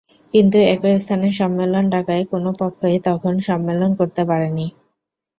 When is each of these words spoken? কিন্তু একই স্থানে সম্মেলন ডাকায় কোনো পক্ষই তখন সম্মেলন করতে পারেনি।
কিন্তু 0.33 0.57
একই 0.73 0.95
স্থানে 0.99 1.27
সম্মেলন 1.39 1.83
ডাকায় 1.93 2.23
কোনো 2.31 2.49
পক্ষই 2.59 2.97
তখন 3.07 3.33
সম্মেলন 3.47 3.91
করতে 3.99 4.21
পারেনি। 4.25 4.65